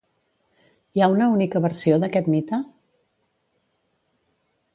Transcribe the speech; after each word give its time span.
Hi 0.97 1.03
ha 1.03 1.09
una 1.17 1.27
única 1.35 1.61
versió 1.67 1.99
d'aquest 2.05 2.33
mite? 2.37 2.61